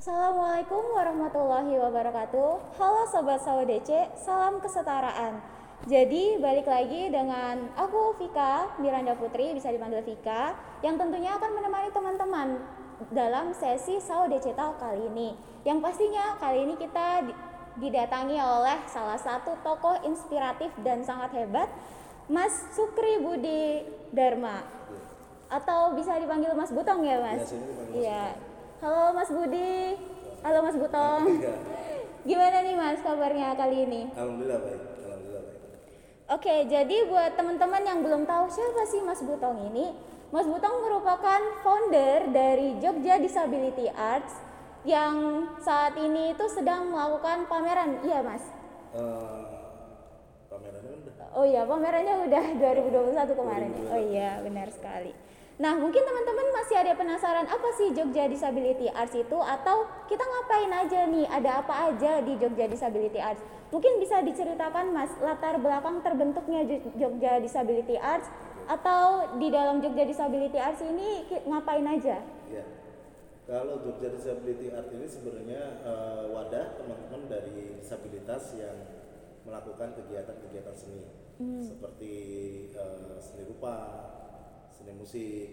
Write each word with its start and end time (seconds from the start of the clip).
Assalamualaikum 0.00 0.96
warahmatullahi 0.96 1.76
wabarakatuh. 1.76 2.72
Halo 2.80 3.04
sobat 3.04 3.44
DC, 3.44 4.16
salam 4.16 4.56
kesetaraan. 4.56 5.44
Jadi 5.84 6.40
balik 6.40 6.64
lagi 6.64 7.12
dengan 7.12 7.68
aku 7.76 8.16
Vika 8.16 8.80
Miranda 8.80 9.12
Putri, 9.12 9.52
bisa 9.52 9.68
dipanggil 9.68 10.00
Vika, 10.00 10.56
yang 10.80 10.96
tentunya 10.96 11.36
akan 11.36 11.52
menemani 11.52 11.92
teman-teman 11.92 12.48
dalam 13.12 13.52
sesi 13.52 14.00
DC 14.00 14.56
Talk 14.56 14.80
kali 14.80 15.04
ini. 15.04 15.36
Yang 15.68 15.84
pastinya 15.84 16.32
kali 16.40 16.64
ini 16.64 16.80
kita 16.80 17.28
didatangi 17.76 18.40
oleh 18.40 18.80
salah 18.88 19.20
satu 19.20 19.52
tokoh 19.60 20.00
inspiratif 20.08 20.72
dan 20.80 21.04
sangat 21.04 21.36
hebat, 21.36 21.68
Mas 22.24 22.72
Sukri 22.72 23.20
Budi 23.20 23.84
Dharma. 24.16 24.64
Atau 25.52 25.92
bisa 25.92 26.16
dipanggil 26.16 26.56
Mas 26.56 26.72
Butong 26.72 27.04
ya, 27.04 27.20
Mas? 27.20 27.52
Iya. 27.92 28.48
Halo 28.80 29.12
Mas 29.12 29.28
Budi. 29.28 29.92
Halo 30.40 30.58
Mas 30.64 30.72
Butong. 30.72 31.36
Gimana 32.28 32.64
nih 32.64 32.76
Mas 32.80 33.00
kabarnya 33.04 33.52
kali 33.52 33.84
ini? 33.84 34.08
Alhamdulillah 34.16 34.56
baik. 34.56 34.80
Alhamdulillah 35.04 35.42
baik. 35.44 35.60
Oke, 36.32 36.54
jadi 36.64 36.96
buat 37.12 37.36
teman-teman 37.36 37.82
yang 37.84 38.00
belum 38.00 38.24
tahu 38.24 38.48
siapa 38.48 38.88
sih 38.88 39.04
Mas 39.04 39.20
Butong 39.20 39.68
ini, 39.68 39.92
Mas 40.32 40.48
Butong 40.48 40.80
merupakan 40.80 41.60
founder 41.60 42.32
dari 42.32 42.80
Jogja 42.80 43.20
Disability 43.20 43.92
Arts 43.92 44.32
yang 44.88 45.44
saat 45.60 46.00
ini 46.00 46.32
itu 46.32 46.48
sedang 46.48 46.88
melakukan 46.88 47.52
pameran. 47.52 48.00
Iya, 48.00 48.24
Mas. 48.24 48.44
Uh, 48.96 49.44
pamerannya 50.48 51.04
udah. 51.04 51.28
Oh 51.36 51.44
iya, 51.44 51.68
pamerannya 51.68 52.14
udah 52.32 52.44
2021 53.28 53.40
kemarin. 53.44 53.70
2021. 53.76 53.92
Oh 53.92 54.00
iya, 54.08 54.40
benar 54.40 54.72
sekali. 54.72 55.12
Nah, 55.60 55.76
mungkin 55.76 56.00
teman-teman 56.00 56.56
masih 56.56 56.76
ada 56.80 56.96
penasaran 56.96 57.44
apa 57.44 57.68
sih 57.76 57.92
Jogja 57.92 58.24
Disability 58.32 58.88
Arts 58.96 59.12
itu 59.12 59.36
atau 59.36 59.84
kita 60.08 60.24
ngapain 60.24 60.72
aja 60.72 61.04
nih? 61.04 61.28
Ada 61.28 61.60
apa 61.60 61.92
aja 61.92 62.24
di 62.24 62.32
Jogja 62.40 62.64
Disability 62.64 63.20
Arts? 63.20 63.44
Mungkin 63.68 64.00
bisa 64.00 64.24
diceritakan 64.24 64.88
Mas 64.88 65.12
latar 65.20 65.60
belakang 65.60 66.00
terbentuknya 66.00 66.64
Jogja 66.96 67.44
Disability 67.44 68.00
Arts 68.00 68.32
atau 68.72 69.36
di 69.36 69.52
dalam 69.52 69.84
Jogja 69.84 70.08
Disability 70.08 70.56
Arts 70.56 70.80
ini 70.80 71.28
ngapain 71.44 71.84
aja? 71.84 72.24
Ya. 72.48 72.64
Kalau 73.44 73.84
Jogja 73.84 74.16
Disability 74.16 74.72
Arts 74.72 74.96
ini 74.96 75.04
sebenarnya 75.04 75.84
uh, 75.84 76.24
wadah 76.40 76.80
teman-teman 76.80 77.28
dari 77.28 77.76
disabilitas 77.76 78.56
yang 78.56 78.80
melakukan 79.44 79.92
kegiatan-kegiatan 79.92 80.72
seni 80.72 81.04
hmm. 81.36 81.60
seperti 81.60 82.14
uh, 82.80 83.20
seni 83.20 83.44
rupa, 83.44 83.76
seni 84.80 84.96
musik, 84.96 85.48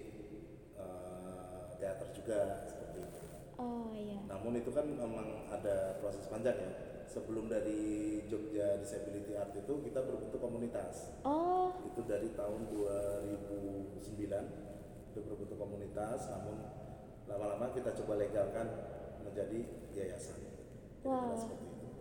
uh, 0.80 1.76
teater 1.76 2.08
juga 2.16 2.64
seperti 2.64 2.98
itu. 3.04 3.22
Oh 3.60 3.92
iya. 3.92 4.24
Namun 4.32 4.56
itu 4.56 4.72
kan 4.72 4.88
memang 4.88 5.52
ada 5.52 6.00
proses 6.00 6.24
panjang 6.32 6.56
ya. 6.56 6.72
Sebelum 7.12 7.52
dari 7.52 8.24
Jogja 8.32 8.80
Disability 8.80 9.36
Art 9.36 9.52
itu 9.52 9.74
kita 9.84 10.00
berbentuk 10.08 10.40
komunitas. 10.40 11.12
Oh. 11.28 11.76
Itu 11.92 12.08
dari 12.08 12.32
tahun 12.36 12.72
2009 12.72 14.08
itu 15.12 15.20
berbentuk 15.28 15.58
komunitas, 15.60 16.32
namun 16.32 16.56
lama-lama 17.28 17.76
kita 17.76 17.92
coba 18.04 18.24
legalkan 18.24 18.68
menjadi 19.28 19.60
yayasan. 19.92 20.40
Wow. 21.04 21.36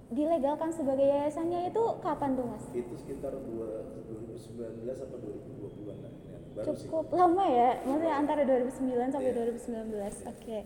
Dilegalkan 0.07 0.71
sebagai 0.71 1.03
yayasannya 1.03 1.75
itu 1.75 1.83
kapan 1.99 2.39
tuh 2.39 2.47
mas? 2.47 2.63
Itu 2.71 2.95
sekitar 2.95 3.35
2019 3.35 4.87
atau 4.87 5.19
2020-an 5.19 5.99
lah 6.07 6.16
cukup 6.65 7.05
sih. 7.09 7.17
lama 7.17 7.45
ya 7.49 7.71
maksudnya 7.85 8.15
antara 8.17 8.43
2009 8.49 9.13
sampai 9.13 9.33
yeah. 9.33 9.45
2019 9.53 10.31
oke 10.31 10.41
okay. 10.41 10.61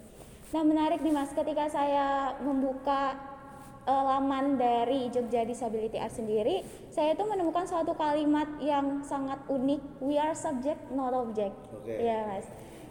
nah 0.50 0.62
menarik 0.62 1.00
nih 1.02 1.14
mas 1.14 1.30
ketika 1.34 1.64
saya 1.70 2.38
membuka 2.42 3.18
uh, 3.86 4.02
laman 4.14 4.54
dari 4.60 5.10
Jogja 5.10 5.42
Disability 5.42 5.98
Art 5.98 6.14
sendiri 6.14 6.62
saya 6.94 7.14
itu 7.14 7.24
menemukan 7.26 7.66
suatu 7.66 7.94
kalimat 7.98 8.46
yang 8.62 9.02
sangat 9.02 9.42
unik 9.50 9.82
we 10.02 10.14
are 10.18 10.34
subject 10.36 10.78
not 10.94 11.10
object 11.14 11.54
okay. 11.82 12.06
ya 12.06 12.26
mas 12.28 12.46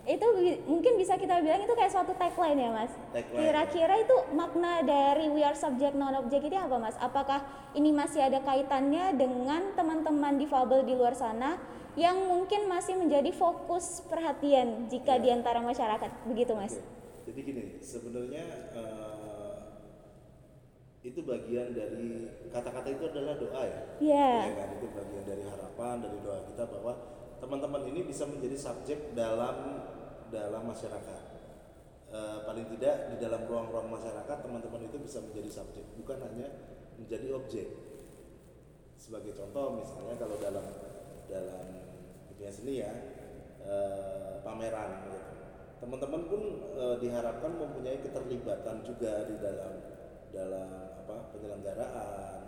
itu 0.09 0.27
mungkin 0.65 0.97
bisa 0.97 1.21
kita 1.21 1.37
bilang 1.45 1.61
itu 1.61 1.73
kayak 1.77 1.93
suatu 1.93 2.17
tagline 2.17 2.57
ya 2.57 2.73
mas. 2.73 2.89
Kira-kira 3.13 3.93
itu 4.01 4.15
makna 4.33 4.81
dari 4.81 5.29
we 5.29 5.45
are 5.45 5.53
subject 5.53 5.93
non 5.93 6.17
object 6.17 6.49
itu 6.49 6.57
apa 6.57 6.81
mas? 6.81 6.97
Apakah 6.97 7.45
ini 7.77 7.93
masih 7.93 8.25
ada 8.25 8.41
kaitannya 8.41 9.13
dengan 9.13 9.77
teman-teman 9.77 10.41
difabel 10.41 10.81
di 10.81 10.97
luar 10.97 11.13
sana 11.13 11.61
yang 11.93 12.25
mungkin 12.25 12.65
masih 12.65 12.97
menjadi 12.97 13.29
fokus 13.29 14.01
perhatian 14.09 14.89
jika 14.89 15.21
ya. 15.21 15.21
di 15.21 15.29
antara 15.29 15.61
masyarakat 15.61 16.25
begitu 16.25 16.57
mas. 16.57 16.73
Oke. 16.73 17.29
Jadi 17.29 17.39
gini 17.45 17.63
sebenarnya 17.77 18.73
uh, 18.73 19.57
itu 21.05 21.21
bagian 21.21 21.77
dari 21.77 22.33
kata-kata 22.49 22.89
itu 22.89 23.03
adalah 23.13 23.37
doa 23.37 23.61
ya. 23.61 23.81
Iya. 24.01 24.31
Ya 24.41 24.53
kan 24.57 24.69
itu 24.73 24.87
bagian 24.89 25.21
dari 25.29 25.43
harapan 25.45 26.01
dari 26.01 26.17
doa 26.25 26.49
kita 26.49 26.65
bahwa 26.65 26.93
teman-teman 27.37 27.85
ini 27.93 28.09
bisa 28.09 28.25
menjadi 28.25 28.57
subjek 28.57 29.13
dalam 29.13 29.85
dalam 30.29 30.65
masyarakat. 30.65 31.21
Uh, 32.09 32.41
paling 32.41 32.65
tidak 32.73 33.13
di 33.13 33.21
dalam 33.21 33.45
ruang-ruang 33.45 33.85
masyarakat 33.85 34.37
teman-teman 34.41 34.81
itu 34.81 34.97
bisa 34.97 35.21
menjadi 35.21 35.61
subjek 35.61 35.85
bukan 35.93 36.17
hanya 36.25 36.49
menjadi 36.97 37.37
objek. 37.37 37.69
Sebagai 38.97 39.37
contoh 39.37 39.77
misalnya 39.77 40.17
kalau 40.17 40.35
dalam 40.41 40.65
dalam 41.29 41.65
dunia 42.33 42.51
seni 42.51 42.81
ya 42.81 42.91
e, 43.63 43.75
pameran 44.41 45.05
gitu. 45.05 45.19
Teman-teman 45.79 46.21
pun 46.27 46.41
e, 46.75 46.83
diharapkan 46.99 47.51
mempunyai 47.55 48.03
keterlibatan 48.03 48.83
juga 48.83 49.23
di 49.29 49.35
dalam 49.39 49.73
dalam 50.33 50.69
apa 51.05 51.15
penyelenggaraan 51.31 52.39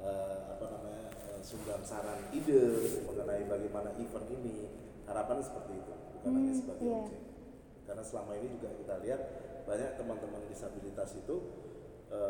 e, 0.00 0.10
apa 0.56 0.64
namanya 0.70 1.08
e, 1.12 1.30
sumbang 1.44 1.84
saran 1.84 2.30
ide 2.32 2.62
mengenai 3.04 3.44
bagaimana 3.44 3.90
event 3.98 4.28
ini 4.32 4.70
harapan 5.04 5.42
seperti 5.42 5.72
itu 5.76 5.94
bukan 6.20 6.30
hmm, 6.30 6.38
hanya 6.44 6.54
sebagai 6.54 6.84
yeah. 6.84 7.04
objek 7.08 7.20
karena 7.90 8.04
selama 8.06 8.32
ini 8.38 8.46
juga 8.54 8.68
kita 8.78 8.94
lihat 9.02 9.20
banyak 9.66 9.90
teman-teman 9.98 10.42
disabilitas 10.46 11.10
itu 11.18 11.36
e, 12.06 12.20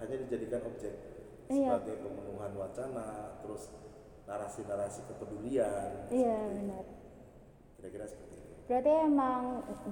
hanya 0.00 0.16
dijadikan 0.24 0.64
objek 0.64 0.94
yeah. 1.52 1.76
sebagai 1.76 2.00
pemenuhan 2.00 2.52
wacana 2.56 3.36
terus 3.44 3.68
narasi-narasi 4.24 5.04
kepedulian. 5.04 6.08
Iya 6.08 6.38
benar. 6.48 6.84
Kira-kira 7.76 8.06
seperti 8.08 8.40
itu. 8.40 8.50
Berarti 8.70 8.92
emang 9.04 9.42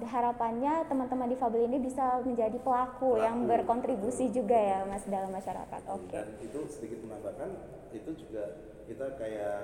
harapannya 0.09 0.75
teman-teman 0.89 1.28
difabel 1.37 1.69
ini 1.69 1.78
bisa 1.84 2.25
menjadi 2.25 2.56
pelaku, 2.62 3.19
pelaku 3.19 3.21
yang 3.21 3.37
berkontribusi 3.44 4.33
juga 4.33 4.56
ya 4.56 4.78
mas 4.89 5.05
dalam 5.05 5.28
masyarakat. 5.34 5.83
Oke. 5.91 6.09
Okay. 6.09 6.16
Dan 6.16 6.27
itu 6.41 6.60
sedikit 6.72 6.99
menambahkan 7.05 7.50
itu 7.93 8.10
juga 8.25 8.56
kita 8.89 9.21
kayak 9.21 9.60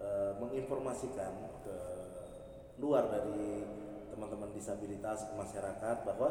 uh, 0.00 0.32
menginformasikan 0.40 1.32
ke 1.66 1.97
luar 2.78 3.10
dari 3.10 3.66
teman-teman 4.14 4.50
disabilitas 4.54 5.26
masyarakat 5.34 5.96
bahwa 6.06 6.30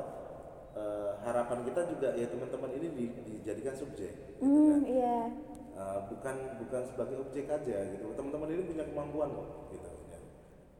uh, 0.75 1.11
harapan 1.23 1.63
kita 1.67 1.87
juga 1.91 2.15
ya 2.15 2.27
teman-teman 2.27 2.71
ini 2.75 2.87
di, 2.91 3.05
dijadikan 3.23 3.75
subjek. 3.75 4.39
Gitu 4.39 4.47
mm, 4.47 4.67
kan? 4.71 4.81
Iya 4.87 5.19
uh, 5.77 5.99
bukan 6.09 6.35
bukan 6.65 6.81
sebagai 6.89 7.17
objek 7.21 7.45
aja 7.47 7.77
gitu 7.93 8.05
teman-teman 8.17 8.49
ini 8.49 8.63
punya 8.65 8.83
kemampuan 8.83 9.29
kok 9.31 9.49
gitu 9.71 9.89
ya. 10.09 10.19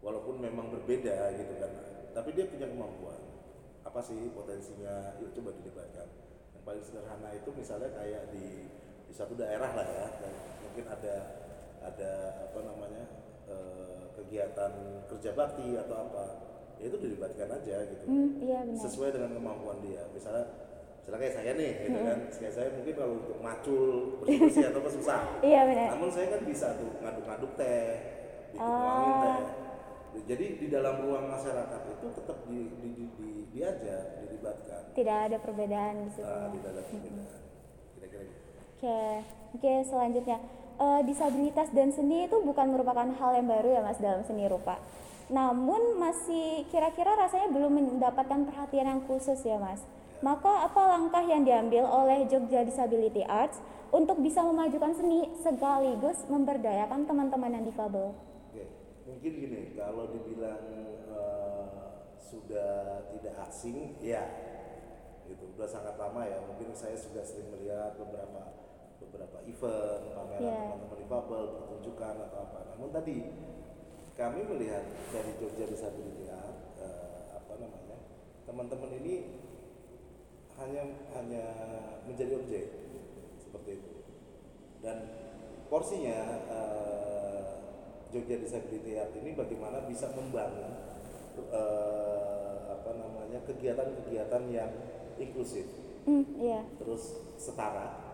walaupun 0.01 0.35
memang 0.41 0.73
berbeda 0.73 1.37
gitu 1.37 1.53
kan 1.61 1.71
tapi 2.17 2.33
dia 2.33 2.49
punya 2.49 2.65
kemampuan 2.65 3.21
apa 3.85 3.99
sih 4.03 4.33
potensinya 4.33 5.15
yuk 5.21 5.31
coba 5.37 5.53
dilibatkan 5.61 6.07
yang 6.57 6.63
paling 6.65 6.83
sederhana 6.83 7.29
itu 7.31 7.49
misalnya 7.53 7.93
kayak 7.93 8.33
di 8.33 8.67
di 9.07 9.13
satu 9.15 9.37
daerah 9.37 9.71
lah 9.71 9.87
ya 9.87 10.05
mungkin 10.65 10.85
ada 10.91 11.15
ada 11.79 12.11
apa 12.51 12.59
namanya 12.65 13.05
uh, 13.47 13.96
kegiatan 14.17 14.71
kerja 15.05 15.31
bakti 15.37 15.77
atau 15.77 15.95
apa 16.09 16.23
ya 16.77 16.85
itu 16.89 16.97
dilibatkan 16.97 17.49
aja 17.49 17.77
gitu. 17.89 18.05
Mm, 18.05 18.29
iya 18.41 18.59
benar. 18.65 18.81
sesuai 18.81 19.09
dengan 19.13 19.31
kemampuan 19.37 19.77
dia. 19.81 20.05
Misalnya 20.13 20.45
misalnya 21.01 21.19
kayak 21.21 21.35
saya 21.37 21.51
nih 21.57 21.71
gitu 21.85 21.99
kan. 22.01 22.19
Kayak 22.33 22.53
saya 22.53 22.67
mungkin 22.73 22.93
kalau 22.97 23.13
untuk 23.21 23.37
macul 23.41 23.89
bersih 24.21 24.65
atau 24.69 24.79
apa 24.81 24.89
susah. 24.93 25.19
Iya 25.49 25.61
benar. 25.65 25.87
Namun 25.97 26.09
saya 26.13 26.27
kan 26.33 26.41
bisa 26.45 26.67
tuh 26.77 26.89
ngaduk-ngaduk 27.01 27.51
teh 27.57 27.89
bikin 28.53 28.65
oh. 28.65 29.21
teh. 29.25 29.39
Jadi 30.17 30.45
di 30.57 30.67
dalam 30.73 31.05
ruang 31.05 31.29
masyarakat 31.29 31.81
itu 31.93 32.07
tetap 32.09 32.37
di, 32.49 32.59
di, 32.81 32.89
di, 32.97 33.05
di, 33.21 33.29
diajar 33.53 34.17
dilibatkan. 34.25 34.97
Tidak 34.97 35.17
ada 35.29 35.37
perbedaan 35.37 35.93
di 36.05 36.09
situ. 36.09 36.25
Nah, 36.25 36.49
tidak 36.57 36.69
ada 36.73 36.81
perbedaan. 36.89 37.41
Kira-kira 37.97 38.23
gitu. 38.25 38.41
oke 38.77 38.97
oke 39.57 39.71
selanjutnya 39.89 40.37
uh, 40.79 41.01
disabilitas 41.03 41.69
dan 41.73 41.93
seni 41.93 42.25
itu 42.25 42.37
bukan 42.41 42.73
merupakan 42.73 43.05
hal 43.05 43.31
yang 43.37 43.47
baru 43.49 43.69
ya 43.77 43.81
mas 43.83 43.99
dalam 44.01 44.21
seni 44.25 44.47
rupa. 44.49 44.79
Namun 45.27 45.99
masih 45.99 46.63
kira-kira 46.71 47.13
rasanya 47.19 47.51
belum 47.51 47.99
mendapatkan 47.99 48.47
perhatian 48.47 48.87
yang 48.87 49.01
khusus 49.05 49.41
ya 49.43 49.59
mas. 49.59 49.83
Maka 50.23 50.65
apa 50.65 50.81
langkah 50.97 51.21
yang 51.21 51.45
diambil 51.45 51.85
oleh 51.85 52.25
Jogja 52.25 52.65
Disability 52.65 53.21
Arts 53.27 53.61
untuk 53.93 54.17
bisa 54.23 54.41
memajukan 54.41 54.97
seni 54.97 55.29
sekaligus 55.37 56.25
memberdayakan 56.25 57.05
teman-teman 57.05 57.53
yang 57.53 57.65
difabel? 57.69 58.17
Oke, 58.49 58.65
mungkin 59.05 59.31
gini, 59.37 59.61
kalau 59.77 60.09
dibilang 60.09 60.63
uh, 61.13 62.01
sudah 62.17 63.05
tidak 63.13 63.35
asing, 63.45 63.93
ya 64.01 64.25
gitu. 65.27 65.43
Udah 65.53 65.69
sangat 65.69 65.95
lama 65.99 66.23
ya 66.23 66.39
mungkin 66.47 66.71
saya 66.71 66.95
juga 66.95 67.21
sering 67.21 67.51
melihat 67.51 67.93
beberapa 67.99 68.66
beberapa 68.99 69.37
event 69.45 70.03
pameran 70.13 70.37
Yeah. 70.37 70.69
teman-teman 70.69 70.97
difabel 71.01 71.43
pertunjukan 71.57 72.15
atau 72.29 72.39
apa 72.45 72.59
namun 72.75 72.89
tadi 72.93 73.17
kami 74.13 74.39
melihat 74.45 74.85
dari 75.09 75.31
Jogja 75.37 75.65
Disability 75.65 76.29
Art 76.29 76.57
eh, 76.77 77.25
apa 77.33 77.53
namanya 77.57 77.97
teman-teman 78.45 78.91
ini 79.01 79.15
hanya 80.57 80.83
hanya 81.13 81.43
menjadi 82.05 82.33
objek 82.37 82.65
seperti 83.37 83.81
itu 83.81 83.93
dan 84.81 84.97
porsinya 85.69 86.17
eh, 86.49 87.45
Jogja 88.13 88.37
Disability 88.37 88.93
Art 88.93 89.13
ini 89.17 89.33
bagaimana 89.33 89.89
bisa 89.89 90.13
membangun 90.13 90.73
eh, 91.49 92.57
apa 92.67 92.89
namanya 92.93 93.41
kegiatan-kegiatan 93.45 94.43
yang 94.53 94.71
inklusif 95.17 95.65
Hmm, 96.07 96.23
iya. 96.39 96.63
terus 96.79 97.19
setara 97.35 98.06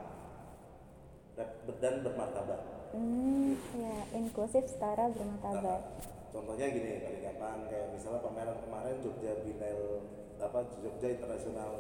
dan, 1.36 1.94
bermartabat 2.02 2.62
Hmm, 2.94 3.58
ya 3.74 3.96
inklusif 4.14 4.70
setara 4.70 5.10
Nah, 5.10 5.12
bermartabat. 5.12 5.82
contohnya 6.30 6.66
gini 6.68 7.02
paling 7.02 7.22
gampang 7.24 7.60
kayak 7.66 7.90
misalnya 7.90 8.22
pameran 8.22 8.58
kemarin 8.60 9.02
Jogja 9.02 9.34
Binel 9.42 9.82
apa 10.38 10.60
Jogja 10.78 11.08
International 11.12 11.72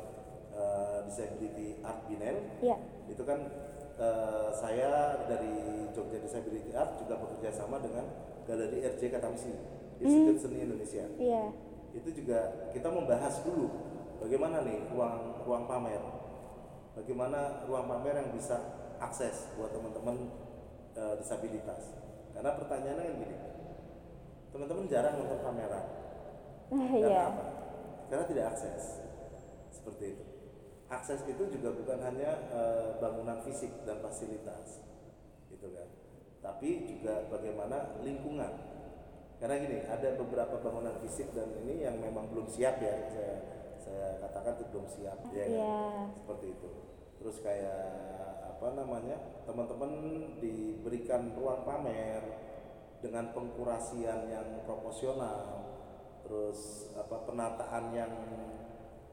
eh, 0.49 0.97
Disability 1.05 1.77
Art 1.79 2.05
Binel 2.05 2.37
Iya. 2.59 2.77
itu 3.05 3.21
kan 3.21 3.45
eh, 3.95 4.49
saya 4.51 4.89
dari 5.23 5.53
Jogja 5.91 6.17
Disability 6.17 6.73
Art 6.73 6.97
juga 6.97 7.13
bekerja 7.15 7.53
sama 7.53 7.77
dengan 7.77 8.09
Galeri 8.43 8.81
RJ 8.83 9.13
Katamsi 9.13 9.53
Institut 9.97 10.41
Seni 10.41 10.65
Indonesia 10.65 11.05
Iya. 11.13 11.53
itu 11.93 12.09
juga 12.11 12.39
kita 12.73 12.89
membahas 12.89 13.37
dulu 13.45 13.69
bagaimana 14.17 14.65
nih 14.65 14.81
ruang 14.89 15.45
ruang 15.45 15.69
pamer 15.69 16.01
bagaimana 16.93 17.65
ruang 17.65 17.85
pamer 17.85 18.17
yang 18.17 18.29
bisa 18.33 18.57
akses 19.03 19.51
buat 19.59 19.71
teman-teman 19.75 20.31
eh, 20.95 21.15
disabilitas 21.19 21.91
karena 22.33 22.55
pertanyaannya 22.57 23.03
kan 23.03 23.15
gini 23.19 23.37
teman-teman 24.53 24.85
jarang 24.87 25.15
nonton 25.19 25.41
pameran 25.43 25.85
Nah, 26.73 26.89
karena 26.89 27.05
iya. 27.05 27.23
apa? 27.29 27.45
karena 28.09 28.25
tidak 28.25 28.45
akses 28.55 28.83
seperti 29.69 30.17
itu 30.17 30.23
akses 30.89 31.21
itu 31.29 31.43
juga 31.53 31.69
bukan 31.75 31.99
hanya 32.01 32.31
eh, 32.49 32.89
bangunan 32.97 33.37
fisik 33.45 33.69
dan 33.85 34.01
fasilitas 34.01 34.81
gitu 35.53 35.69
kan 35.69 35.85
tapi 36.41 36.89
juga 36.89 37.29
bagaimana 37.29 38.01
lingkungan 38.01 38.51
karena 39.37 39.55
gini 39.59 39.77
ada 39.85 40.17
beberapa 40.17 40.55
bangunan 40.65 40.97
fisik 41.03 41.29
dan 41.35 41.51
ini 41.61 41.83
yang 41.83 41.99
memang 42.01 42.31
belum 42.31 42.47
siap 42.49 42.79
ya 42.81 42.95
saya 43.11 43.35
saya 43.77 44.07
katakan 44.23 44.55
itu 44.57 44.65
belum 44.71 44.87
siap 44.87 45.19
ya 45.29 45.45
kan? 45.45 45.53
Iya. 45.53 45.77
seperti 46.15 46.45
itu 46.57 46.69
terus 47.21 47.37
kayak 47.43 47.85
apa 48.63 48.79
namanya 48.79 49.19
teman-teman 49.43 49.91
diberikan 50.39 51.35
ruang 51.35 51.67
pamer 51.67 52.23
dengan 53.03 53.35
pengkurasian 53.35 54.31
yang 54.31 54.63
proporsional 54.63 55.67
terus 56.23 56.87
apa 56.95 57.27
penataan 57.27 57.91
yang 57.91 58.07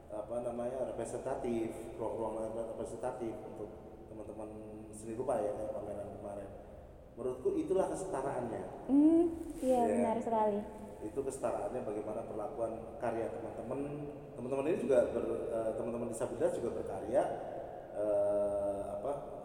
apa 0.06 0.47
namanya 0.47 0.87
representatif 0.87 1.75
ruang-ruang 1.99 2.38
representatif 2.55 3.35
untuk 3.43 3.75
teman-teman 4.06 4.50
seni 4.94 5.19
rupa 5.19 5.35
ya 5.37 5.50
kayak 5.50 5.75
pameran 5.75 6.08
kemarin 6.14 6.50
menurutku 7.19 7.50
itulah 7.58 7.91
kesetaraannya 7.91 8.62
Hmm, 8.87 9.35
iya 9.58 9.82
Iya. 9.82 9.94
benar 9.99 10.17
sekali. 10.23 10.58
itu 11.03 11.19
kesetaraannya 11.19 11.82
bagaimana 11.82 12.23
perlakuan 12.23 12.70
karya 13.03 13.26
teman-teman 13.26 13.81
teman-teman 14.31 14.64
ini 14.69 14.79
juga 14.79 15.11
ber- 15.11 15.43
eh, 15.50 15.70
teman-teman 15.75 16.06
disabilitas 16.06 16.55
juga 16.55 16.70
berkarya 16.73 17.23
eh, 17.91 18.82
apa 18.93 19.39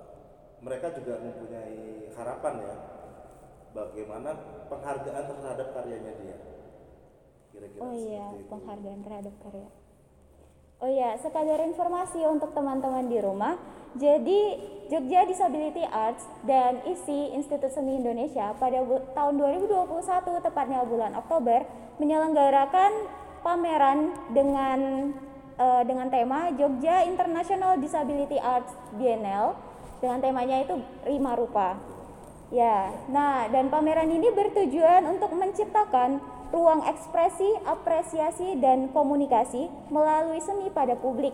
mereka 0.64 0.92
juga 0.96 1.20
mempunyai 1.20 2.10
harapan 2.16 2.54
ya 2.64 2.76
bagaimana 3.76 4.30
penghargaan 4.72 5.26
terhadap 5.28 5.68
karyanya 5.76 6.14
dia 6.24 6.38
kira-kira 7.56 7.82
Oh 7.84 7.96
iya, 7.96 8.26
itu. 8.36 8.48
penghargaan 8.52 9.00
terhadap 9.04 9.36
karya. 9.40 9.70
Oh 10.84 10.92
iya, 10.92 11.16
sekadar 11.16 11.64
informasi 11.64 12.20
untuk 12.28 12.52
teman-teman 12.52 13.08
di 13.08 13.24
rumah. 13.24 13.56
Jadi, 13.96 14.60
Jogja 14.92 15.24
Disability 15.24 15.88
Arts 15.88 16.28
dan 16.44 16.84
ISI 16.84 17.32
Institut 17.32 17.72
Seni 17.72 17.96
Indonesia 18.04 18.52
pada 18.60 18.84
tahun 19.16 19.34
2021 19.40 20.44
tepatnya 20.44 20.84
bulan 20.84 21.16
Oktober 21.16 21.64
menyelenggarakan 21.96 22.92
pameran 23.40 24.14
dengan 24.36 24.80
eh, 25.56 25.84
dengan 25.88 26.12
tema 26.12 26.52
Jogja 26.60 27.08
International 27.08 27.80
Disability 27.80 28.36
Arts 28.36 28.76
Biennale 29.00 29.56
dengan 30.06 30.22
temanya 30.22 30.62
itu 30.62 30.78
Rima 31.02 31.34
Rupa. 31.34 31.82
Ya, 32.54 32.94
nah 33.10 33.50
dan 33.50 33.74
pameran 33.74 34.06
ini 34.14 34.30
bertujuan 34.30 35.10
untuk 35.10 35.34
menciptakan 35.34 36.22
ruang 36.54 36.86
ekspresi, 36.86 37.58
apresiasi, 37.66 38.62
dan 38.62 38.94
komunikasi 38.94 39.66
melalui 39.90 40.38
seni 40.46 40.70
pada 40.70 40.94
publik. 40.94 41.34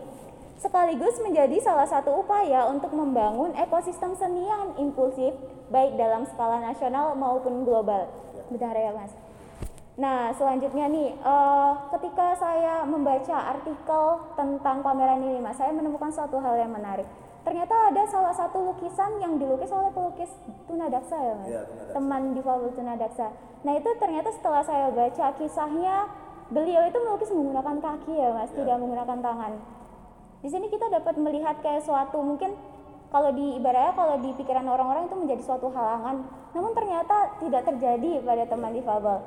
Sekaligus 0.56 1.20
menjadi 1.20 1.60
salah 1.60 1.84
satu 1.84 2.24
upaya 2.24 2.64
untuk 2.70 2.96
membangun 2.96 3.52
ekosistem 3.60 4.16
seni 4.16 4.48
yang 4.48 4.72
inklusif 4.80 5.36
baik 5.68 6.00
dalam 6.00 6.24
skala 6.24 6.64
nasional 6.64 7.12
maupun 7.12 7.68
global. 7.68 8.08
Bentar 8.48 8.72
ya 8.72 8.96
mas. 8.96 9.12
Nah 10.00 10.32
selanjutnya 10.32 10.88
nih, 10.88 11.12
eh, 11.12 11.72
ketika 11.98 12.40
saya 12.40 12.88
membaca 12.88 13.52
artikel 13.52 14.04
tentang 14.32 14.80
pameran 14.80 15.20
ini 15.20 15.44
mas, 15.44 15.60
saya 15.60 15.74
menemukan 15.76 16.08
suatu 16.08 16.40
hal 16.40 16.56
yang 16.56 16.72
menarik. 16.72 17.06
Ternyata 17.42 17.74
ada 17.90 18.02
salah 18.06 18.30
satu 18.30 18.70
lukisan 18.70 19.18
yang 19.18 19.34
dilukis 19.34 19.66
oleh 19.68 19.90
pelukis 19.90 20.30
tunadaksa 20.70 21.16
ya 21.18 21.34
mas, 21.34 21.48
Iya, 21.50 21.62
tunadaksa. 21.66 21.92
teman 21.98 22.22
difabel 22.38 22.70
tunadaksa. 22.70 23.26
Nah 23.66 23.72
itu 23.74 23.90
ternyata 23.98 24.30
setelah 24.30 24.62
saya 24.62 24.94
baca 24.94 25.26
kisahnya, 25.34 26.06
beliau 26.54 26.86
itu 26.86 26.98
melukis 27.02 27.30
menggunakan 27.34 27.76
kaki 27.82 28.14
ya 28.14 28.30
mas, 28.30 28.50
Iya. 28.54 28.62
tidak 28.62 28.76
menggunakan 28.78 29.18
tangan. 29.18 29.52
Di 30.38 30.48
sini 30.50 30.66
kita 30.70 30.86
dapat 30.86 31.14
melihat 31.18 31.58
kayak 31.62 31.82
suatu 31.82 32.22
mungkin 32.22 32.54
kalau 33.10 33.34
di 33.34 33.58
ibaratnya 33.58 33.92
kalau 33.92 34.16
di 34.22 34.30
pikiran 34.32 34.64
orang-orang 34.64 35.10
itu 35.10 35.16
menjadi 35.18 35.42
suatu 35.42 35.66
halangan, 35.68 36.22
namun 36.54 36.72
ternyata 36.72 37.42
tidak 37.42 37.62
terjadi 37.66 38.22
pada 38.22 38.46
teman 38.46 38.72
difabel. 38.72 39.18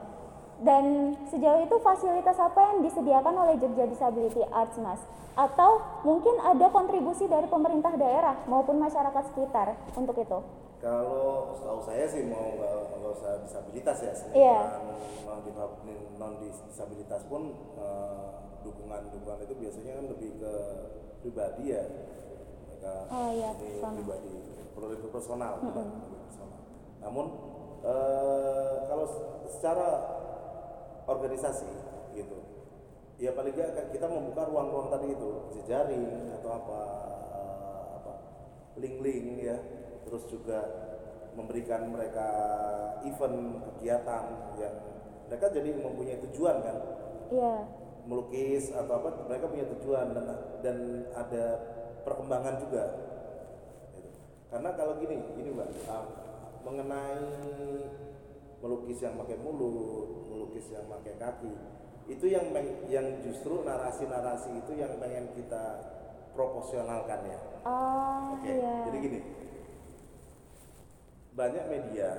Dan 0.56 0.84
sejauh 1.28 1.62
itu 1.62 1.76
fasilitas 1.80 2.40
apa 2.40 2.60
yang 2.64 2.78
disediakan 2.80 3.36
oleh 3.36 3.60
Jogja 3.60 3.86
Disability 3.86 4.40
Arts 4.48 4.80
Mas? 4.80 5.04
Atau 5.36 5.84
mungkin 6.02 6.40
ada 6.40 6.72
kontribusi 6.72 7.28
dari 7.28 7.44
pemerintah 7.46 7.92
daerah 7.92 8.40
maupun 8.46 8.80
masyarakat 8.80 9.24
sekitar 9.30 9.76
untuk 9.92 10.16
itu? 10.16 10.40
Kalau 10.80 11.52
setahu 11.52 11.82
saya 11.84 12.08
sih 12.08 12.24
mau 12.24 12.56
nggak 12.56 12.72
nggak 12.94 13.12
usah 13.12 13.32
disabilitas 13.44 13.98
ya, 14.00 14.14
Iya. 14.32 14.60
seniman 14.80 15.92
non 16.16 16.34
disabilitas 16.40 17.28
pun 17.28 17.52
eh, 17.76 18.26
dukungan-dukungan 18.64 19.40
itu 19.44 19.54
biasanya 19.58 19.92
kan 19.94 20.06
lebih 20.08 20.30
ke 20.40 20.54
pribadi 21.20 21.64
ya, 21.74 21.84
mereka 22.64 22.94
Oh 23.10 23.30
iya, 23.30 23.50
ini 23.52 23.60
personal. 23.76 23.94
pribadi, 23.98 24.34
perlu 24.72 24.88
itu 24.94 25.08
personal, 25.10 25.54
bukan 25.60 25.86
lebih 26.00 26.20
personal. 26.24 26.60
Namun 27.02 27.26
eh, 27.84 28.74
kalau 28.88 29.06
se- 29.06 29.26
secara 29.52 29.88
organisasi 31.06 31.70
gitu, 32.18 32.38
ya 33.22 33.32
paling 33.38 33.54
nggak 33.54 33.94
kita 33.94 34.06
membuka 34.10 34.50
ruang-ruang 34.50 34.90
tadi 34.90 35.14
itu, 35.14 35.30
jejaring 35.60 36.34
atau 36.42 36.50
apa 36.52 36.82
eh, 37.36 37.86
apa 38.02 38.14
link-link 38.82 39.46
ya, 39.46 39.58
terus 40.06 40.26
juga 40.28 40.60
memberikan 41.36 41.92
mereka 41.92 42.28
event 43.04 43.60
kegiatan 43.60 44.24
yang 44.58 44.76
mereka 45.28 45.46
jadi 45.52 45.70
mempunyai 45.76 46.22
tujuan 46.30 46.64
kan? 46.64 46.78
Iya, 47.34 47.54
melukis 48.06 48.70
atau 48.70 49.02
apa 49.02 49.26
mereka 49.26 49.50
punya 49.50 49.66
tujuan 49.76 50.14
dan 50.14 50.26
dan 50.62 50.78
ada 51.18 51.46
perkembangan 52.06 52.62
juga. 52.62 52.84
Gitu. 53.98 54.12
karena 54.54 54.70
kalau 54.78 54.94
gini 55.02 55.18
gini 55.34 55.50
mbak 55.50 55.70
ah, 55.90 56.06
mengenai 56.62 57.26
melukis 58.66 58.98
yang 59.06 59.14
pakai 59.22 59.38
mulut 59.38 60.26
melukis 60.34 60.66
yang 60.74 60.90
pakai 60.90 61.14
kaki 61.22 61.54
itu 62.10 62.26
yang 62.26 62.50
yang 62.90 63.22
justru 63.22 63.62
narasi-narasi 63.62 64.58
itu 64.58 64.72
yang 64.74 64.98
pengen 64.98 65.30
kita 65.38 65.94
proporsionalkan 66.34 67.22
ya 67.30 67.40
oh 67.70 68.06
Oke, 68.36 68.52
iya, 68.52 68.74
jadi 68.90 68.98
gini, 69.00 69.20
banyak 71.40 71.66
media 71.72 72.10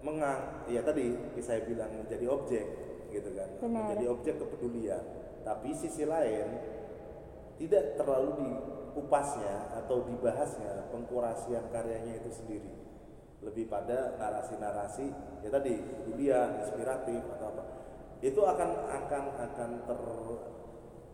mengang, 0.00 0.64
ya 0.70 0.80
tadi 0.80 1.12
saya 1.44 1.60
bilang 1.68 1.92
menjadi 1.92 2.26
objek, 2.30 2.66
gitu 3.12 3.30
kan, 3.36 3.48
Benar. 3.60 3.92
menjadi 3.92 4.06
objek 4.16 4.34
kepedulian. 4.40 5.02
Tapi 5.44 5.76
sisi 5.76 6.08
lain 6.08 6.46
tidak 7.60 8.00
terlalu 8.00 8.30
diupasnya 8.42 9.76
atau 9.84 10.08
dibahasnya 10.08 10.88
pengkurasian 10.88 11.68
karyanya 11.68 12.16
itu 12.22 12.30
sendiri. 12.32 12.72
Lebih 13.44 13.68
pada 13.68 14.16
narasi-narasi, 14.16 15.06
ya 15.44 15.48
tadi 15.52 15.76
kepedulian, 15.76 16.60
inspiratif 16.64 17.20
atau 17.36 17.46
apa. 17.52 17.64
Itu 18.24 18.40
akan 18.42 18.70
akan 18.88 19.24
akan 19.36 19.70
ter 19.84 20.00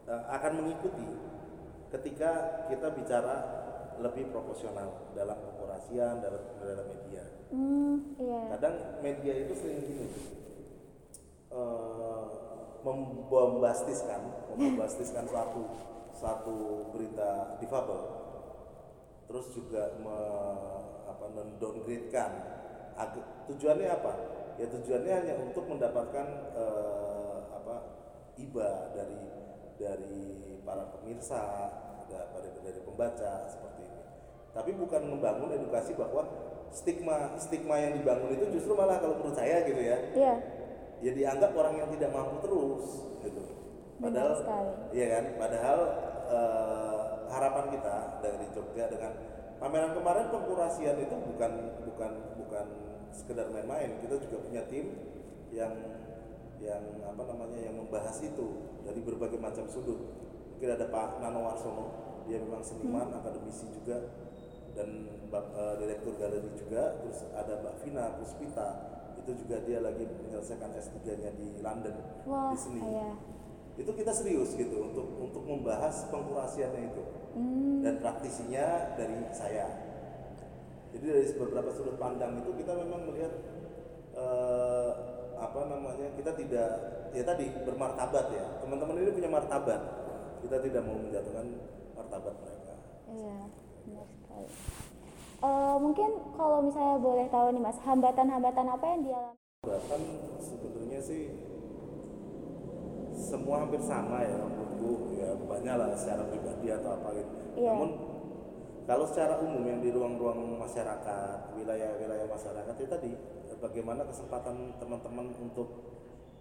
eh, 0.09 0.23
akan 0.31 0.53
mengikuti 0.63 1.09
ketika 1.93 2.65
kita 2.73 2.89
bicara 2.97 3.37
lebih 4.01 4.33
proporsional 4.33 5.13
dalam 5.13 5.37
pengkurasian 5.37 6.25
dalam 6.25 6.43
dalam 6.59 6.87
media 6.89 7.25
Hmm, 7.53 8.17
iya. 8.17 8.49
kadang 8.57 8.77
media 9.05 9.45
itu 9.45 9.53
sering 9.53 9.85
gini 9.85 10.09
eh, 11.53 12.23
membombastiskan 12.81 14.21
membombastiskan 14.57 15.29
suatu 15.29 15.69
suatu 16.17 16.89
berita 16.97 17.61
difabel 17.61 18.01
terus 19.33 19.49
juga 19.51 19.97
me, 19.97 20.19
apa 21.09 21.25
mendowngradekan 21.33 22.31
tujuannya 23.49 23.89
apa 23.89 24.13
ya 24.61 24.69
tujuannya 24.69 25.13
hanya 25.25 25.35
untuk 25.41 25.65
mendapatkan 25.65 26.27
eh, 26.53 27.39
apa 27.51 27.77
iba 28.37 28.93
dari 28.93 29.17
dari 29.81 30.27
para 30.61 30.85
pemirsa 30.93 31.41
da- 32.07 32.29
dari 32.31 32.53
dari 32.61 32.81
pembaca 32.85 33.49
seperti 33.49 33.89
ini 33.89 34.01
tapi 34.53 34.77
bukan 34.77 35.03
membangun 35.09 35.57
edukasi 35.57 35.97
bahwa 35.97 36.29
stigma 36.69 37.33
stigma 37.41 37.81
yang 37.81 37.97
dibangun 37.97 38.37
itu 38.37 38.61
justru 38.61 38.77
malah 38.77 39.01
kalau 39.01 39.17
menurut 39.17 39.37
saya 39.37 39.65
gitu 39.65 39.81
ya 39.81 39.97
Iya. 40.13 40.35
ya 41.01 41.13
dianggap 41.17 41.57
orang 41.57 41.81
yang 41.81 41.89
tidak 41.97 42.13
mampu 42.13 42.37
terus 42.45 42.85
gitu. 43.25 43.43
Padahal 43.97 44.33
iya 44.93 45.07
kan? 45.15 45.25
Padahal 45.39 45.79
eh, 46.29 47.02
harapan 47.33 47.65
kita 47.73 47.97
dari 48.21 48.47
Jogja 48.53 48.85
dengan 48.93 49.13
pameran 49.57 49.97
kemarin 49.97 50.29
pengkurasian 50.29 50.97
itu 51.01 51.17
bukan 51.17 51.53
bukan 51.89 52.13
bukan 52.37 52.67
sekedar 53.17 53.49
main-main. 53.49 53.97
Kita 54.05 54.21
juga 54.21 54.37
punya 54.45 54.63
tim 54.69 54.93
yang 55.49 55.73
yang 56.63 56.83
apa 57.03 57.23
namanya 57.27 57.59
yang 57.59 57.75
membahas 57.81 58.21
itu 58.23 58.79
dari 58.85 59.01
berbagai 59.01 59.41
macam 59.41 59.67
sudut. 59.67 59.99
Mungkin 60.57 60.69
ada 60.79 60.87
Pak 60.93 61.19
Nano 61.19 61.43
Warsono, 61.43 61.87
dia 62.31 62.39
memang 62.39 62.63
seniman, 62.63 63.11
akademisi 63.11 63.67
juga 63.75 63.99
dan 64.79 65.11
eh, 65.33 65.75
direktur 65.81 66.15
galeri 66.21 66.51
juga. 66.55 67.03
Terus 67.03 67.27
ada 67.35 67.59
Mbak 67.59 67.75
Vina 67.83 68.15
Puspita, 68.15 68.69
itu 69.23 69.31
juga 69.47 69.57
dia 69.63 69.79
lagi 69.83 70.07
menyelesaikan 70.07 70.71
S3-nya 70.75 71.31
di 71.39 71.63
London 71.63 71.95
Wah, 72.27 72.51
di 72.55 72.59
seni. 72.59 72.81
iya. 72.83 73.11
Itu 73.77 73.91
kita 73.97 74.13
serius 74.13 74.53
gitu 74.55 74.93
untuk 74.93 75.07
untuk 75.19 75.43
membahas 75.49 76.09
pengkurasiannya 76.13 76.93
itu 76.93 77.03
Hmm, 77.33 77.81
dan 77.81 77.97
praktisinya 78.05 78.93
dari 78.93 79.25
saya. 79.33 79.65
Jadi 80.93 81.05
dari 81.09 81.25
beberapa 81.33 81.73
sudut 81.73 81.97
pandang 81.97 82.45
itu 82.45 82.53
kita 82.61 82.77
memang 82.77 83.09
melihat 83.09 83.33
eh, 84.13 84.91
apa 85.41 85.61
namanya 85.65 86.13
kita 86.13 86.37
tidak 86.37 86.71
ya 87.17 87.25
tadi 87.25 87.49
bermartabat 87.65 88.27
ya 88.37 88.45
teman-teman 88.61 89.01
ini 89.01 89.17
punya 89.17 89.31
martabat 89.33 89.81
kita 90.45 90.57
tidak 90.61 90.83
mau 90.85 91.01
menjatuhkan 91.01 91.47
martabat 91.97 92.35
mereka. 92.45 92.75
iya, 93.09 93.37
benar 93.89 94.07
sekali. 94.13 94.49
Eh, 95.43 95.77
mungkin 95.83 96.11
kalau 96.39 96.59
misalnya 96.63 96.97
boleh 97.03 97.27
tahu 97.33 97.47
nih 97.51 97.63
Mas, 97.63 97.79
hambatan-hambatan 97.83 98.67
apa 98.69 98.85
yang 98.95 99.01
dialami? 99.03 99.39
Bahkan 99.67 100.01
sebetulnya 100.39 100.99
sih 101.03 101.23
semua 103.23 103.63
hampir 103.63 103.79
sama 103.79 104.27
ya 104.27 104.35
menurutku 104.35 105.15
ya 105.15 105.31
banyak 105.47 105.75
lah 105.79 105.89
secara 105.95 106.27
pribadi 106.27 106.75
atau 106.75 106.91
apa 106.99 107.09
gitu. 107.15 107.33
Iya. 107.63 107.71
Namun 107.71 107.91
kalau 108.83 109.07
secara 109.07 109.39
umum 109.39 109.63
yang 109.63 109.79
di 109.79 109.95
ruang-ruang 109.95 110.59
masyarakat, 110.59 111.55
wilayah-wilayah 111.55 112.27
masyarakat 112.27 112.75
itu 112.75 112.91
tadi 112.91 113.11
bagaimana 113.63 114.03
kesempatan 114.03 114.75
teman-teman 114.83 115.31
untuk 115.39 115.69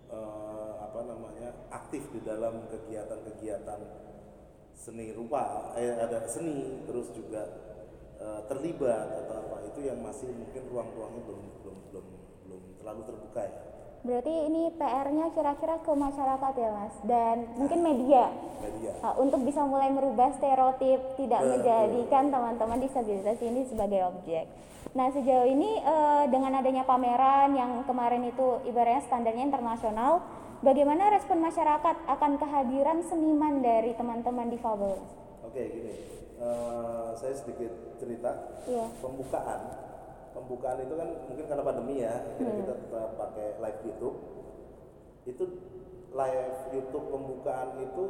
eh, 0.10 0.74
apa 0.82 1.06
namanya 1.06 1.54
aktif 1.70 2.10
di 2.10 2.26
dalam 2.26 2.66
kegiatan-kegiatan 2.66 3.80
seni 4.74 5.14
rupa, 5.14 5.78
eh, 5.78 5.94
ada 6.02 6.26
seni 6.26 6.82
terus 6.90 7.14
juga 7.14 7.46
eh, 8.18 8.42
terlibat 8.50 9.22
atau 9.22 9.38
apa 9.46 9.70
itu 9.70 9.86
yang 9.86 10.02
masih 10.02 10.34
mungkin 10.34 10.66
ruang-ruangnya 10.66 11.22
belum 11.30 11.42
belum 11.62 11.78
belum 11.94 12.06
belum 12.50 12.62
terlalu 12.82 13.02
terbuka 13.06 13.42
ya 13.46 13.62
Berarti 14.02 14.34
ini 14.50 14.74
PR-nya 14.74 15.30
kira-kira 15.30 15.78
ke 15.78 15.94
masyarakat 15.94 16.54
ya 16.56 16.70
Mas, 16.72 16.96
dan 17.06 17.46
mungkin 17.54 17.86
media 17.86 18.34
media. 18.60 18.92
uh, 19.00 19.14
untuk 19.16 19.46
bisa 19.46 19.62
mulai 19.62 19.94
merubah 19.94 20.34
stereotip, 20.34 20.98
tidak 21.16 21.38
Betul. 21.40 21.52
menjadikan 21.56 22.24
teman-teman 22.28 22.82
disabilitas 22.82 23.38
ini 23.40 23.62
sebagai 23.64 24.10
objek. 24.10 24.50
Nah 24.92 25.08
sejauh 25.08 25.48
ini 25.48 25.80
eh, 25.80 26.24
dengan 26.28 26.58
adanya 26.58 26.84
pameran 26.84 27.54
yang 27.54 27.86
kemarin 27.86 28.28
itu 28.28 28.60
ibaratnya 28.66 29.00
standarnya 29.02 29.48
internasional, 29.48 30.20
bagaimana 30.60 31.14
respon 31.14 31.40
masyarakat 31.40 31.96
akan 32.10 32.32
kehadiran 32.36 33.00
seniman 33.02 33.62
dari 33.62 33.96
teman-teman 33.96 34.52
difabel? 34.52 35.00
Oke 35.46 35.62
gini, 35.64 35.96
eh, 36.36 37.10
saya 37.16 37.34
sedikit 37.34 37.72
cerita 37.96 38.32
Iya. 38.68 38.90
pembukaan. 39.00 39.62
Pembukaan 40.32 40.80
itu 40.80 40.94
kan 40.96 41.10
mungkin 41.28 41.46
karena 41.46 41.64
pandemi 41.64 41.96
ya, 42.00 42.24
akhirnya 42.24 42.54
kita 42.64 42.74
tetap 42.88 43.10
pakai 43.20 43.48
live 43.60 43.82
YouTube. 43.84 44.18
Itu 45.28 45.44
live 46.12 46.56
YouTube 46.72 47.06
pembukaan 47.12 47.80
itu 47.84 48.06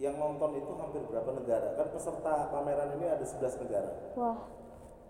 yang 0.00 0.16
nonton 0.18 0.56
itu 0.58 0.72
hampir 0.80 1.02
berapa 1.04 1.30
negara? 1.36 1.76
Kan 1.76 1.88
peserta 1.92 2.48
pameran 2.50 2.96
ini 2.98 3.06
ada 3.06 3.24
11 3.24 3.62
negara. 3.62 3.90
Wah, 4.16 4.38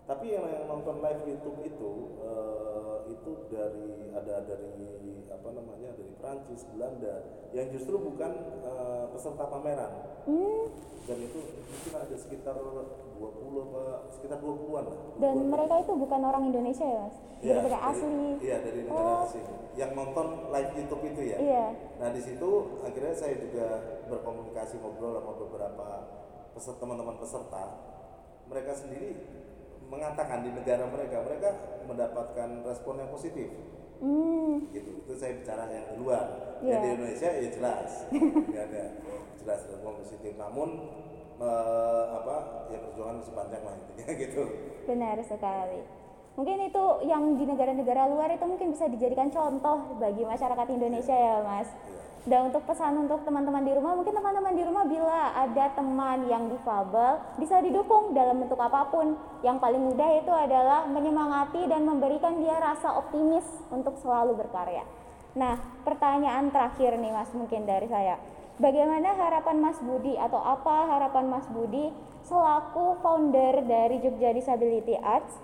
Tapi 0.03 0.35
yang, 0.35 0.45
yang 0.51 0.65
nonton 0.67 0.99
live 0.99 1.23
YouTube 1.25 1.59
itu 1.63 1.91
eh, 2.21 2.72
itu 3.13 3.31
dari 3.47 3.85
ada 4.11 4.35
dari 4.43 4.75
apa 5.27 5.49
namanya 5.51 5.91
dari 5.93 6.13
Prancis, 6.15 6.65
Belanda, 6.67 7.15
yang 7.51 7.69
justru 7.69 7.97
bukan 7.97 8.33
eh, 8.61 9.05
peserta 9.09 9.45
pameran. 9.47 9.93
hmm, 10.25 10.65
Dan 11.03 11.19
itu 11.19 11.39
mungkin 11.43 11.93
ada 11.99 12.15
sekitar 12.15 12.55
20 12.55 13.19
apa 13.65 13.83
sekitar 14.09 14.39
20-an 14.39 14.85
lah. 14.87 14.99
dan 15.19 15.35
20-an. 15.35 15.51
mereka 15.51 15.75
itu 15.81 15.93
bukan 15.97 16.21
orang 16.23 16.43
Indonesia 16.47 16.87
ya 16.87 17.01
Mas, 17.03 17.17
Iya, 17.43 17.55
dari 17.59 17.69
dari- 17.69 17.83
asli. 17.85 18.27
Iya, 18.41 18.57
dari 18.61 18.81
negara 18.85 19.11
Oh. 19.13 19.25
asing. 19.25 19.47
Yang 19.73 19.91
nonton 19.93 20.27
live 20.49 20.73
YouTube 20.77 21.03
itu 21.05 21.23
ya. 21.25 21.39
Iya. 21.39 21.65
Nah, 21.99 22.09
di 22.11 22.21
situ 22.21 22.51
akhirnya 22.81 23.15
saya 23.15 23.35
juga 23.37 23.67
berkomunikasi 24.07 24.79
ngobrol 24.79 25.17
sama 25.17 25.33
beberapa 25.35 25.87
peserta 26.53 26.79
teman-teman 26.79 27.17
peserta. 27.19 27.63
Mereka 28.47 28.73
sendiri 28.77 29.11
mengatakan 29.93 30.41
di 30.41 30.51
negara 30.51 30.89
mereka 30.89 31.21
mereka 31.21 31.51
mendapatkan 31.85 32.49
respon 32.65 32.97
yang 32.97 33.13
positif. 33.13 33.53
Hmm, 34.01 34.67
Gitu. 34.73 34.99
Itu 34.99 35.13
saya 35.15 35.37
bicara 35.37 35.69
yang 35.69 35.85
di 35.87 35.97
luar. 35.97 36.27
Yang 36.59 36.65
Iya. 36.65 36.81
di 36.81 36.89
Indonesia 36.91 37.29
ya 37.31 37.49
jelas. 37.53 37.91
Tidak 38.09 38.65
ada 38.65 38.85
jelas 39.37 39.61
respon 39.69 39.93
positif. 40.01 40.33
Namun 40.35 40.69
eh, 41.39 42.05
apa 42.13 42.37
ya 42.67 42.79
perjuangan 42.81 43.21
masih 43.21 43.35
panjang 43.35 43.63
lah 43.63 43.75
intinya 43.77 44.07
gitu. 44.25 44.43
benar 44.83 45.17
sekali. 45.21 45.81
Mungkin 46.33 46.59
itu 46.65 46.85
yang 47.05 47.37
di 47.37 47.45
negara-negara 47.45 48.09
luar 48.09 48.33
itu 48.33 48.43
mungkin 48.43 48.73
bisa 48.73 48.89
dijadikan 48.89 49.29
contoh 49.29 50.01
bagi 50.01 50.25
masyarakat 50.25 50.67
Indonesia 50.73 51.13
ya 51.13 51.45
Mas. 51.45 51.69
Dan 52.23 52.55
untuk 52.55 52.63
pesan 52.71 52.95
untuk 53.03 53.27
teman-teman 53.27 53.67
di 53.67 53.75
rumah, 53.75 53.99
mungkin 53.99 54.15
teman-teman 54.15 54.55
di 54.55 54.63
rumah 54.63 54.87
bila 54.87 55.35
ada 55.35 55.75
teman 55.75 56.31
yang 56.31 56.47
difabel 56.47 57.19
bisa 57.35 57.59
didukung 57.59 58.15
dalam 58.15 58.39
bentuk 58.39 58.63
apa 58.63 58.87
pun. 58.95 59.19
Yang 59.43 59.59
paling 59.59 59.83
mudah 59.83 60.11
itu 60.23 60.31
adalah 60.31 60.87
menyemangati 60.87 61.67
dan 61.67 61.83
memberikan 61.83 62.39
dia 62.39 62.63
rasa 62.63 62.95
optimis 62.95 63.43
untuk 63.75 63.99
selalu 63.99 64.39
berkarya. 64.39 64.87
Nah, 65.35 65.59
pertanyaan 65.83 66.55
terakhir 66.55 66.95
nih 66.95 67.11
Mas 67.11 67.35
mungkin 67.35 67.67
dari 67.67 67.91
saya. 67.91 68.23
Bagaimana 68.63 69.19
harapan 69.19 69.59
Mas 69.59 69.83
Budi 69.83 70.15
atau 70.15 70.39
apa 70.39 70.95
harapan 70.95 71.27
Mas 71.27 71.49
Budi 71.51 71.91
selaku 72.23 73.03
founder 73.03 73.67
dari 73.67 73.99
Jogja 73.99 74.31
Disability 74.31 74.95
Arts 75.03 75.35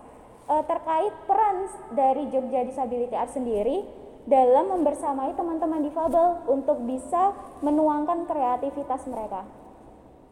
eh, 0.46 0.62
terkait 0.62 1.10
peran 1.26 1.66
dari 1.90 2.30
Jogja 2.30 2.62
Disability 2.62 3.18
Arts 3.18 3.34
sendiri 3.34 3.82
dalam 4.28 4.68
membersamai 4.68 5.32
teman-teman 5.32 5.80
difabel 5.88 6.44
untuk 6.52 6.84
bisa 6.84 7.32
menuangkan 7.64 8.28
kreativitas 8.28 9.08
mereka. 9.08 9.48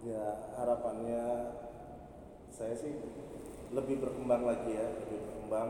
Ya 0.04 0.52
harapannya 0.60 1.24
saya 2.52 2.76
sih 2.76 2.92
lebih 3.72 4.04
berkembang 4.04 4.44
lagi 4.44 4.76
ya, 4.76 4.86
lebih 5.00 5.18
berkembang 5.24 5.68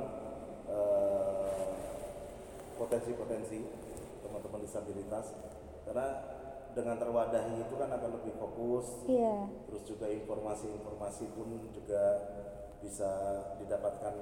eh, 0.66 1.64
potensi-potensi 2.74 3.62
teman-teman 4.26 4.60
disabilitas. 4.66 5.30
Karena 5.86 6.34
dengan 6.74 6.98
terwadahi 6.98 7.62
itu 7.62 7.74
kan 7.78 7.88
akan 7.94 8.10
lebih 8.20 8.34
fokus. 8.42 9.06
Iya, 9.06 9.48
terus 9.70 9.86
juga 9.86 10.10
informasi-informasi 10.10 11.24
pun 11.30 11.70
juga 11.70 12.02
bisa 12.82 13.10
didapatkan 13.62 14.14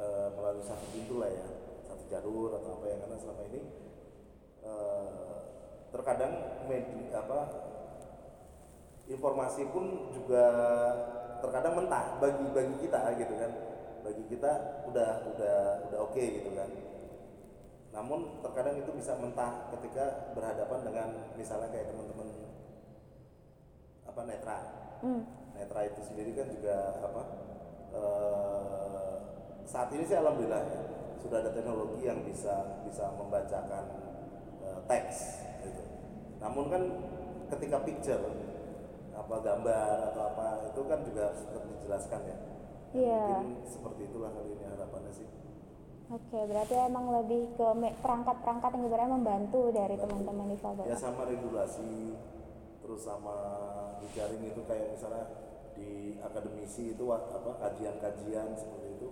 eh, 0.00 0.28
melalui 0.32 0.64
satu 0.64 0.88
pintu 0.90 1.20
lah 1.20 1.28
ya 1.28 1.65
jalur 2.08 2.56
atau 2.56 2.80
apa 2.80 2.84
yang 2.88 3.00
karena 3.04 3.16
selama 3.18 3.42
ini 3.50 3.60
eh, 4.62 5.08
terkadang 5.90 6.32
media 6.66 7.22
apa 7.22 7.40
informasi 9.06 9.62
pun 9.70 10.10
juga 10.10 10.44
terkadang 11.38 11.78
mentah 11.78 12.18
bagi 12.18 12.46
bagi 12.50 12.74
kita 12.82 13.00
gitu 13.20 13.34
kan 13.38 13.52
bagi 14.02 14.24
kita 14.30 14.52
udah 14.90 15.10
udah 15.34 15.58
udah 15.90 15.98
oke 16.02 16.22
gitu 16.22 16.50
kan 16.54 16.70
namun 17.96 18.44
terkadang 18.44 18.76
itu 18.76 18.92
bisa 18.92 19.16
mentah 19.16 19.72
ketika 19.72 20.36
berhadapan 20.36 20.80
dengan 20.84 21.08
misalnya 21.32 21.72
kayak 21.72 21.88
teman-teman 21.88 22.28
apa 24.04 24.20
netra. 24.28 24.58
Hmm. 25.00 25.22
Netra 25.56 25.80
itu 25.88 26.00
sendiri 26.04 26.36
kan 26.36 26.52
juga 26.52 26.76
apa 27.00 27.22
eh, 27.96 29.16
saat 29.64 29.88
ini 29.96 30.04
sih 30.04 30.16
alhamdulillah 30.16 30.60
ya, 30.60 30.80
sudah 31.26 31.42
ada 31.42 31.50
teknologi 31.50 32.06
yang 32.06 32.22
bisa 32.22 32.78
bisa 32.86 33.10
membacakan 33.18 33.84
eh, 34.62 34.78
teks 34.86 35.42
gitu. 35.66 35.82
Namun 36.38 36.70
kan 36.70 36.82
ketika 37.50 37.82
picture 37.82 38.22
apa 39.16 39.36
gambar 39.42 39.96
atau 40.14 40.22
apa 40.30 40.46
itu 40.70 40.80
kan 40.86 40.98
juga 41.02 41.20
harus 41.34 41.40
tetap 41.42 41.64
dijelaskan 41.66 42.20
ya. 42.30 42.38
Iya. 42.94 43.24
Mungkin 43.42 43.66
seperti 43.66 44.02
itulah 44.06 44.30
kali 44.30 44.54
ini 44.54 44.64
harapannya 44.70 45.12
sih. 45.12 45.28
Oke, 46.06 46.38
berarti 46.46 46.74
emang 46.86 47.10
lebih 47.18 47.50
ke 47.58 47.66
perangkat-perangkat 47.98 48.70
yang 48.78 48.84
ibaratnya 48.86 49.10
membantu 49.18 49.74
dari 49.74 49.98
teman-teman 49.98 50.54
difabel. 50.54 50.86
Ya 50.86 50.94
sama 50.94 51.26
regulasi 51.26 52.14
terus 52.78 53.02
sama 53.02 53.34
di 53.98 54.06
jaring 54.14 54.46
itu 54.46 54.62
kayak 54.70 54.94
misalnya 54.94 55.26
di 55.74 56.14
akademisi 56.22 56.94
itu 56.94 57.10
apa 57.10 57.58
kajian-kajian 57.58 58.54
seperti 58.54 58.88
itu 58.94 59.08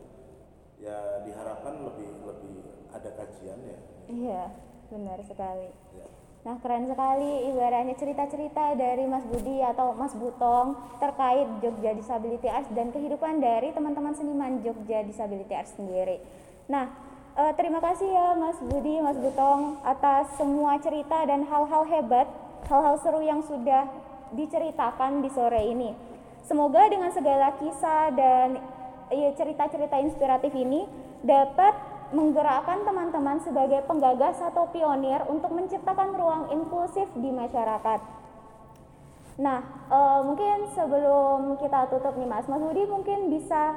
ya 0.84 1.24
diharapkan 1.24 1.80
lebih 1.80 2.12
lebih 2.28 2.56
ada 2.92 3.10
kajiannya 3.16 3.78
Iya, 4.04 4.52
benar 4.92 5.18
sekali. 5.24 5.72
ya. 5.96 6.06
Nah, 6.44 6.60
keren 6.60 6.84
sekali 6.84 7.48
ibaratnya 7.48 7.96
cerita-cerita 7.96 8.76
dari 8.76 9.08
Mas 9.08 9.24
Budi 9.24 9.64
atau 9.64 9.96
Mas 9.96 10.12
Butong 10.12 10.76
terkait 11.00 11.48
Jogja 11.64 11.96
Disability 11.96 12.52
Arts 12.52 12.68
dan 12.76 12.92
kehidupan 12.92 13.40
dari 13.40 13.72
teman-teman 13.72 14.12
seniman 14.12 14.60
Jogja 14.60 15.00
Disability 15.08 15.56
Arts 15.56 15.72
sendiri. 15.72 16.20
Nah, 16.68 16.92
eh, 17.40 17.52
terima 17.56 17.80
kasih 17.80 18.12
ya 18.12 18.36
Mas 18.36 18.60
Budi, 18.60 19.00
Mas 19.00 19.16
Butong 19.16 19.80
atas 19.88 20.36
semua 20.36 20.76
cerita 20.84 21.24
dan 21.24 21.48
hal-hal 21.48 21.88
hebat, 21.88 22.28
hal-hal 22.68 23.00
seru 23.00 23.24
yang 23.24 23.40
sudah 23.40 23.88
diceritakan 24.36 25.24
di 25.24 25.32
sore 25.32 25.64
ini. 25.64 25.96
Semoga 26.44 26.92
dengan 26.92 27.08
segala 27.08 27.56
kisah 27.56 28.12
dan 28.12 28.60
ya, 29.10 29.30
cerita-cerita 29.34 29.96
inspiratif 30.00 30.52
ini 30.54 30.86
dapat 31.24 31.74
menggerakkan 32.14 32.86
teman-teman 32.86 33.42
sebagai 33.42 33.82
penggagas 33.84 34.38
atau 34.38 34.70
pionir 34.70 35.24
untuk 35.26 35.50
menciptakan 35.50 36.14
ruang 36.14 36.42
inklusif 36.54 37.10
di 37.18 37.32
masyarakat. 37.32 38.00
Nah, 39.34 39.60
eh, 39.90 40.20
mungkin 40.22 40.70
sebelum 40.78 41.58
kita 41.58 41.90
tutup 41.90 42.14
nih 42.14 42.28
Mas, 42.28 42.46
Mas 42.46 42.62
Budi 42.62 42.86
mungkin 42.86 43.34
bisa 43.34 43.74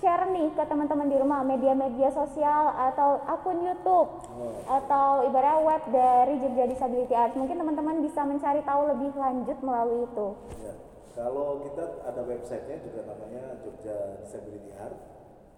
share 0.00 0.26
nih 0.32 0.50
ke 0.56 0.64
teman-teman 0.66 1.06
di 1.06 1.16
rumah 1.20 1.44
media-media 1.44 2.10
sosial 2.10 2.72
atau 2.74 3.20
akun 3.28 3.60
YouTube 3.62 4.08
Oh. 4.32 4.56
atau 4.66 5.28
ibarat 5.28 5.60
web 5.62 5.82
dari 5.92 6.40
Jogja 6.40 6.64
Disability 6.66 7.12
Arts. 7.14 7.36
Mungkin 7.36 7.60
teman-teman 7.60 8.00
bisa 8.00 8.24
mencari 8.24 8.64
tahu 8.64 8.88
lebih 8.88 9.12
lanjut 9.14 9.58
melalui 9.60 10.08
itu. 10.08 10.28
Ya, 10.58 10.72
kalau 11.12 11.60
kita 11.62 11.84
ada 12.02 12.22
websitenya 12.24 12.80
juga 12.82 13.00
namanya 13.04 13.60
Jogja 13.60 14.16
Disability 14.20 14.72
Art, 14.74 14.96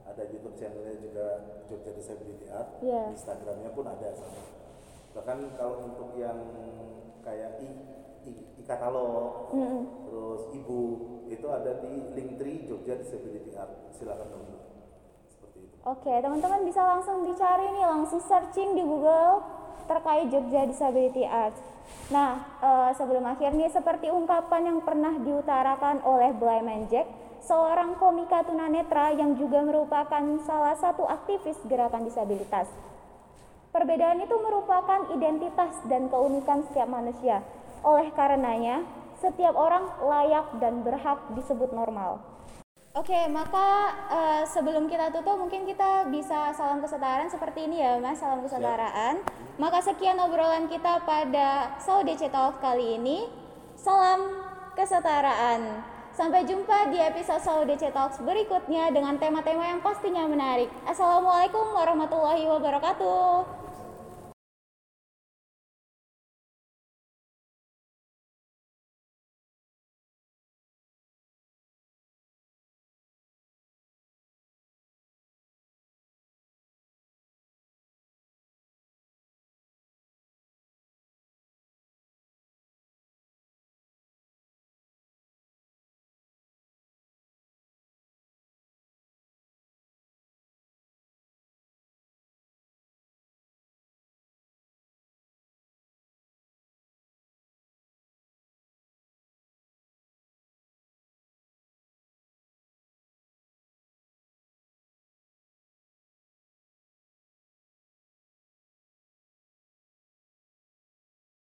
ada 0.05 0.23
YouTube 0.29 0.59
channelnya 0.59 0.99
juga 0.99 1.27
Jogja 1.71 1.93
Disability 1.95 2.47
Art, 2.51 2.83
Iya. 2.83 3.15
Instagramnya 3.15 3.71
pun 3.71 3.87
ada 3.87 4.09
sama. 4.19 4.43
Bahkan 5.15 5.39
kalau 5.55 5.77
untuk 5.87 6.11
yang 6.19 6.37
kayak 7.23 7.63
i, 7.63 7.69
i, 8.27 8.33
i 8.59 8.63
katalog, 8.67 9.55
Mm-mm. 9.55 9.83
terus 10.11 10.43
ibu 10.53 10.79
itu 11.31 11.47
ada 11.49 11.79
di 11.81 12.13
Linktree 12.13 12.67
Jogja 12.67 12.99
Disability 12.99 13.55
Art, 13.55 13.95
silakan 13.95 14.27
download. 14.29 14.63
Seperti 15.31 15.59
itu. 15.71 15.77
Oke, 15.87 16.13
teman-teman 16.19 16.67
bisa 16.67 16.83
langsung 16.83 17.23
dicari 17.23 17.71
nih, 17.71 17.87
langsung 17.87 18.21
searching 18.21 18.75
di 18.75 18.83
Google 18.83 19.41
terkait 19.85 20.29
Jogja 20.33 20.67
Disability 20.69 21.25
Arts. 21.27 21.61
Nah, 22.13 22.41
eh, 22.61 22.91
sebelum 22.97 23.25
akhir 23.25 23.57
nih, 23.57 23.73
seperti 23.73 24.09
ungkapan 24.13 24.73
yang 24.73 24.79
pernah 24.85 25.15
diutarakan 25.21 26.05
oleh 26.05 26.33
Blyman 26.37 26.89
Jack, 26.89 27.09
seorang 27.45 27.97
komika 28.01 28.45
tunanetra 28.45 29.13
yang 29.13 29.37
juga 29.37 29.61
merupakan 29.61 30.25
salah 30.45 30.77
satu 30.81 31.05
aktivis 31.05 31.61
gerakan 31.69 32.09
disabilitas. 32.09 32.69
Perbedaan 33.75 34.23
itu 34.23 34.37
merupakan 34.39 35.11
identitas 35.13 35.75
dan 35.91 36.07
keunikan 36.07 36.63
setiap 36.71 36.89
manusia. 36.89 37.43
Oleh 37.83 38.09
karenanya, 38.15 38.87
setiap 39.19 39.53
orang 39.59 39.85
layak 39.99 40.47
dan 40.63 40.87
berhak 40.87 41.19
disebut 41.35 41.75
normal. 41.75 42.23
Oke, 42.95 43.27
maka 43.27 43.91
eh, 44.07 44.43
sebelum 44.47 44.87
kita 44.87 45.11
tutup 45.11 45.35
mungkin 45.35 45.67
kita 45.67 46.07
bisa 46.15 46.55
salam 46.55 46.79
kesetaraan 46.79 47.27
seperti 47.27 47.67
ini 47.67 47.83
ya 47.83 47.99
Mas, 47.99 48.23
salam 48.23 48.39
kesetaraan. 48.39 49.19
Maka 49.59 49.83
sekian 49.83 50.15
obrolan 50.23 50.71
kita 50.71 51.03
pada 51.03 51.75
Saudece 51.83 52.31
Talk 52.31 52.63
kali 52.63 52.95
ini. 52.95 53.27
Salam 53.75 54.47
kesetaraan. 54.79 55.83
Sampai 56.15 56.47
jumpa 56.47 56.95
di 56.95 57.03
episode 57.03 57.43
Saudece 57.43 57.91
Talks 57.91 58.23
berikutnya 58.23 58.95
dengan 58.95 59.19
tema-tema 59.19 59.75
yang 59.75 59.83
pastinya 59.83 60.31
menarik. 60.31 60.71
Assalamualaikum 60.87 61.75
warahmatullahi 61.75 62.47
wabarakatuh. 62.47 63.64